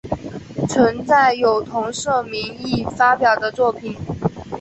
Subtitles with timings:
[0.67, 3.95] 存在有同社名义发表的作品。